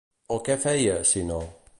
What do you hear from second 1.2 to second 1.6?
no?